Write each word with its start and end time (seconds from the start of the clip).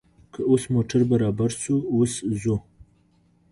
که 0.33 0.41
اوس 0.49 0.63
موټر 0.73 1.01
برابر 1.11 1.49
شو، 1.61 1.75
اوس 1.93 2.13
ځو. 2.41 2.55